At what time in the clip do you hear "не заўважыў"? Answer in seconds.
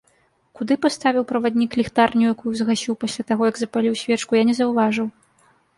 4.51-5.07